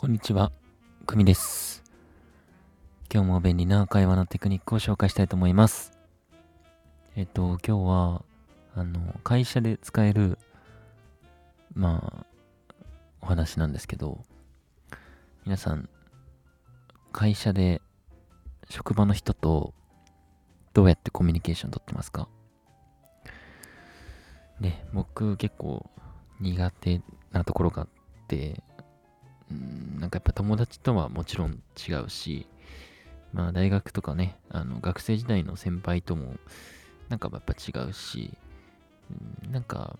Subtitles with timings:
[0.00, 0.50] こんにちは、
[1.04, 1.84] くみです。
[3.12, 5.92] 今日も便利な会話のテクニックを紹介したいと思います。
[7.16, 8.24] えっと、今日は、
[8.74, 10.38] あの、会社で使える、
[11.74, 12.26] まあ、
[13.20, 14.24] お話なんですけど、
[15.44, 15.90] 皆さん、
[17.12, 17.82] 会社で
[18.70, 19.74] 職場の人と
[20.72, 22.26] どうやってコミュニケーション取ってますか？
[24.62, 25.90] で、僕結構
[26.40, 27.88] 苦手なところがあっ
[28.28, 28.62] て、
[29.98, 32.46] なんかやっぱ友達とはもちろん違うし、
[33.32, 36.34] まあ大学とかね、あの学生時代の先輩とも
[37.08, 38.36] なんかやっぱ違うし、
[39.44, 39.98] うんなんか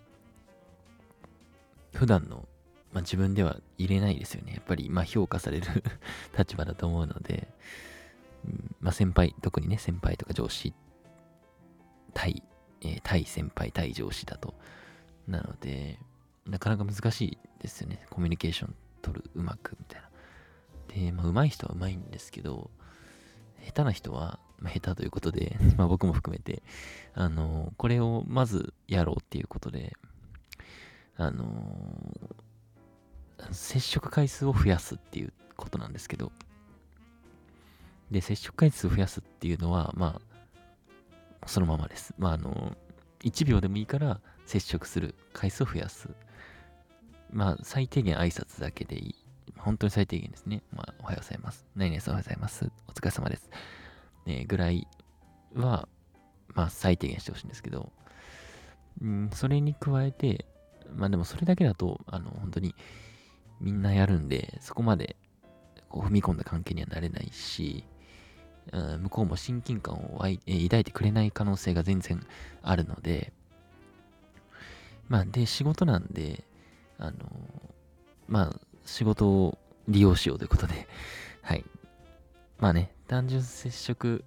[1.93, 2.49] 普段の、
[2.93, 4.55] まあ、自分では入れないですよね。
[4.55, 5.67] やっぱりまあ評価される
[6.39, 7.49] 立場だと思うので、
[8.81, 10.73] まあ先輩、特にね先輩とか上司
[12.15, 12.43] 対、
[12.81, 14.55] えー対先輩対上司だと。
[15.27, 15.99] なので、
[16.47, 18.07] なかなか難しいですよね。
[18.11, 20.09] コミュニケーション取る、うまくみたいな。
[20.89, 22.71] で、まあ、上手い人は上手いんですけど、
[23.65, 26.63] 下手な人は、まあ、下手ということで、 まあ僕も含めて、
[27.15, 29.97] あのこれをまずやろうっていうことで、
[31.17, 32.15] あの
[33.53, 36.33] 接触回数を増やすっていうことなんですけど、
[38.11, 40.21] で、接触回数を増やすっていうのは、ま
[41.41, 42.15] あ、そのままです。
[42.19, 42.77] まあ、あの、
[43.21, 46.09] 1秒でもいいから接触する回数を増やす。
[47.33, 49.15] まあ、最低限挨拶だけでいい。
[49.57, 50.63] 本当に最低限ですね。
[50.73, 51.67] まあ、おはようございます。
[51.77, 52.71] 何々さんおはようございます。
[52.89, 53.51] お疲れ様です。
[54.27, 54.87] ね、ぐらい
[55.55, 55.89] は、
[56.55, 57.93] まあ、最低限してほしいんですけど、
[59.01, 60.47] うん、それに加えて、
[60.95, 62.75] まあでもそれだけだと、あの、本当に
[63.61, 65.17] みんなやるんで、そこまで
[65.89, 67.85] こう踏み込んだ関係にはなれないし、
[68.73, 70.39] うん向こうも親近感を抱い
[70.85, 72.25] てくれない可能性が全然
[72.63, 73.33] あるので、
[75.09, 76.45] まあ、で、仕事なんで、
[77.01, 77.15] あの、
[78.29, 79.59] まあ、仕事を
[79.89, 80.87] 利用しようということで、
[81.43, 81.65] はい。
[82.59, 84.23] まあね、単純接触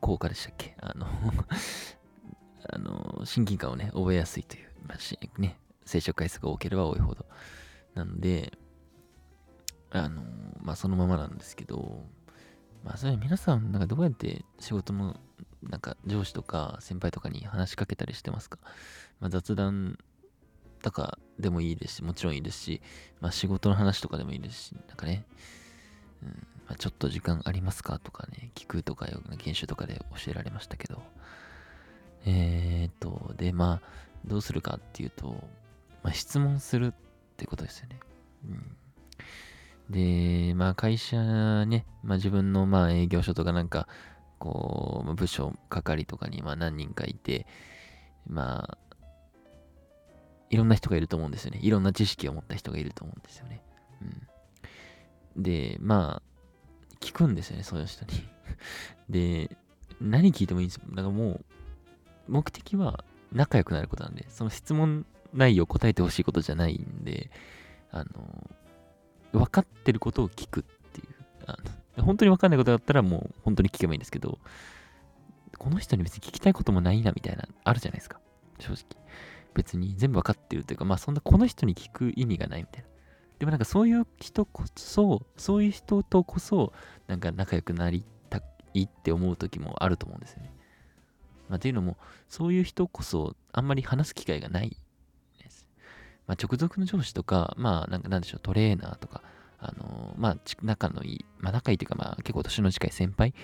[0.00, 0.74] 効果でしたっけ？
[0.80, 1.06] あの、
[2.72, 7.26] あの、親近感をね、覚えやすいという、まあしね、接触回数が多ければ多いほど。
[7.94, 8.56] なので、
[9.90, 10.22] あの、
[10.62, 12.06] まあそのままなんですけど、
[12.82, 15.20] まあそれ皆さん、なんかどうやって仕事の、
[15.62, 18.58] なんか上司とか先輩とかに話しかけたりしてますか、
[19.20, 19.98] まあ、雑談
[20.84, 22.82] とかでもいいですし、もちろんいいですし、
[23.20, 25.24] まあ仕事の話とかでもいいですし、なんかね、
[26.22, 26.28] うん
[26.66, 29.06] まあ、ちょっと時間ありますかとかね、聞くとか、
[29.38, 31.02] 研修とかで教えられましたけど、
[32.26, 33.88] えーっと、で、まあ、
[34.26, 35.26] どうするかっていうと、
[36.02, 36.92] まあ、質問するっ
[37.36, 38.00] てことですよね。
[38.48, 38.76] うん。
[39.90, 43.86] で、まあ会社ね、まあ自分のまあ営業所とかなんか、
[44.38, 47.46] こう、部署係とかにま何人かいて、
[48.26, 48.78] まあ、
[50.54, 51.58] いろんな人がいると思うんですよね。
[51.60, 53.60] いろんな知識を持った人がいると思うんですよね。
[55.36, 55.42] うん。
[55.42, 58.12] で、まあ、聞くんですよね、そういう人に。
[59.10, 59.56] で、
[60.00, 60.82] 何聞いてもいいんですよ。
[60.90, 61.44] だからもう、
[62.28, 67.32] 目的は仲良くなることなんで、その質問内容を答えてほしいことじゃないんで、
[67.90, 68.50] あの、
[69.32, 71.14] 分かってることを聞くっていう。
[71.46, 71.56] あ
[71.96, 74.38] の本当に分かんないことだったらもう本当に聞けばいいんですけど、
[75.58, 78.20] この人に別に聞きたいこともないなみたいな、あるじゃないですか。
[78.60, 79.03] 正直。
[79.54, 82.88] 別に全部分かってるというか、まあそんなこの人に聞く意味がないみたいな。
[83.38, 86.72] でもなんかそういう人こそ、そういう人とこそ、
[87.06, 88.40] なんか仲良くなりた
[88.74, 90.52] いって思う時もあると思うんですよね。
[91.48, 91.96] まあ、っていうのも、
[92.28, 94.76] そういう人こそあんまり話す機会がない
[95.38, 95.66] です。
[96.26, 99.22] まあ、直属の上司とか、まあ、なんかなんでしょう、トレーナーとか、
[99.58, 103.34] あのーまあ、仲のいい、まあ、仲いいというか、まあ、結構年の近い先輩、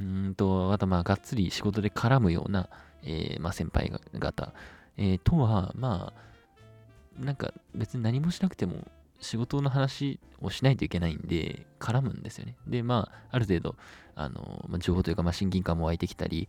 [0.00, 2.68] うんと、あと、まあ、がっつり仕事で絡むような、
[3.02, 4.52] えーまあ、先輩方、
[4.96, 8.86] えーとは、まあ、なんか別に何もしなくても
[9.20, 12.56] 仕事の話をしないといけないんで、絡むんですよね。
[12.66, 13.76] で、まあ、ある程度、
[14.14, 16.48] あの、まあ、情報というか、まあ、親近感も湧いてきたり、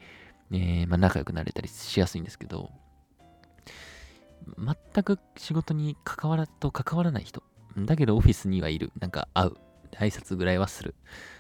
[0.52, 2.72] えーまあ、仲良くなれたりしやすいんですけど、
[4.58, 7.44] 全く仕事に関わらと関わらない人。
[7.78, 8.92] だけどオフィスにはいる。
[9.00, 9.54] なんか会う。
[9.94, 10.96] 挨拶ぐらいはする。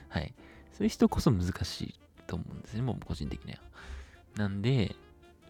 [0.09, 0.33] はい。
[0.71, 2.81] そういう人こそ難しいと思うんですね。
[2.81, 3.59] もう個人的には。
[4.35, 4.95] なんで、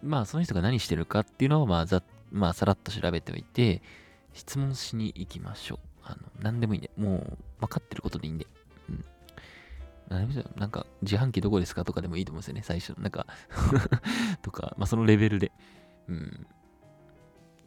[0.03, 2.01] まあその人が何してるかっていうのをまあざ
[2.31, 3.81] まあさらっと調べておいて、
[4.33, 5.79] 質問しに行きましょう。
[6.03, 8.47] あの、何でもいいんで、もう分かってることでいいんで。
[8.89, 9.05] うん。
[10.09, 12.93] 何でもいいですよなんか、自販機どこですかとかでもいいと思うんですよね、最初。
[12.99, 13.25] なんか
[14.41, 15.51] とか、まあそのレベルで。
[16.07, 16.47] うん。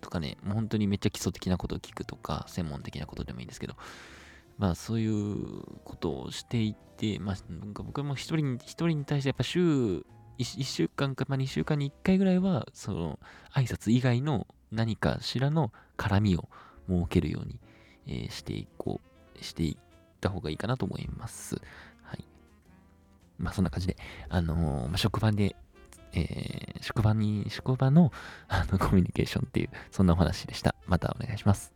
[0.01, 3.75] とかね、もう本当にめっちゃ基礎的なことを聞くとか、専門的なことでもいいんですけど、
[4.59, 10.05] まあそういうことをしていて、まあなんか僕も一人に、一人に対してやっぱ週
[10.45, 13.19] 1週間か、まあ、2週間に1回ぐらいは、その、
[13.55, 16.49] 挨拶以外の何かしらの絡みを
[16.89, 17.59] 設けるように
[18.11, 19.01] えー、していこ
[19.39, 19.77] う、していっ
[20.21, 21.57] た方がいいかなと思います。
[22.03, 22.25] はい。
[23.39, 23.97] まあそんな感じで、
[24.29, 25.57] あのー、ま、職場で、
[26.13, 28.13] えー、職場に、職場の
[28.49, 30.75] あのコミュニケーションっていう、そんなお話でした。
[30.87, 31.73] またお願いします。